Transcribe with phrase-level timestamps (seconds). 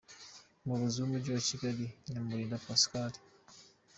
[0.63, 1.77] Umuyobozi w’umujyi wa Kigal,
[2.09, 3.11] Nyamurinda Pascal.